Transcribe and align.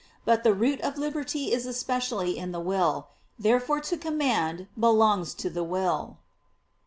But 0.25 0.43
the 0.43 0.55
root 0.55 0.81
of 0.81 0.97
liberty 0.97 1.53
is 1.53 1.67
especially 1.67 2.35
in 2.35 2.51
the 2.51 2.59
will. 2.59 3.09
Therefore 3.37 3.79
to 3.81 3.97
command 3.97 4.65
belongs 4.75 5.35
to 5.35 5.47
the 5.47 5.63
will. 5.63 6.17